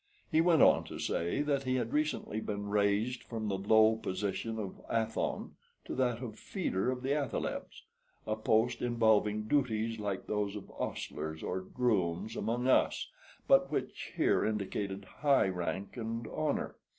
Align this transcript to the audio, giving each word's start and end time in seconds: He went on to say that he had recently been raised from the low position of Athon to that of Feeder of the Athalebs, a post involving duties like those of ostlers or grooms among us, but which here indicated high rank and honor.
He 0.31 0.41
went 0.41 0.63
on 0.63 0.83
to 0.85 0.97
say 0.97 1.43
that 1.43 1.61
he 1.61 1.75
had 1.75 1.93
recently 1.93 2.41
been 2.41 2.71
raised 2.71 3.21
from 3.23 3.47
the 3.47 3.57
low 3.59 3.95
position 3.97 4.57
of 4.57 4.81
Athon 4.89 5.51
to 5.85 5.93
that 5.93 6.23
of 6.23 6.39
Feeder 6.39 6.89
of 6.89 7.03
the 7.03 7.13
Athalebs, 7.13 7.83
a 8.25 8.35
post 8.35 8.81
involving 8.81 9.43
duties 9.43 9.99
like 9.99 10.25
those 10.25 10.55
of 10.55 10.71
ostlers 10.79 11.43
or 11.43 11.61
grooms 11.61 12.35
among 12.35 12.67
us, 12.67 13.11
but 13.47 13.71
which 13.71 14.13
here 14.17 14.43
indicated 14.43 15.05
high 15.19 15.47
rank 15.49 15.95
and 15.97 16.25
honor. 16.29 16.77